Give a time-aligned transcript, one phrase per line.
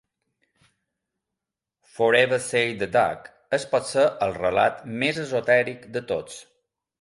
[1.97, 6.41] "Forever, said the Duck" és potser el relat més esotèric de tots.